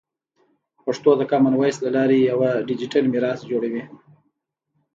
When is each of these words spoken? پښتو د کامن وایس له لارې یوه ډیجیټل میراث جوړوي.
پښتو 0.83 1.11
د 1.17 1.21
کامن 1.31 1.53
وایس 1.57 1.77
له 1.85 1.89
لارې 1.95 2.19
یوه 2.31 2.49
ډیجیټل 2.67 3.03
میراث 3.13 3.39
جوړوي. 3.51 3.83